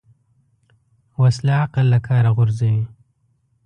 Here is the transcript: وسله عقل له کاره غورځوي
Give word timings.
وسله 1.21 1.53
عقل 1.63 1.85
له 1.93 1.99
کاره 2.07 2.29
غورځوي 2.37 2.83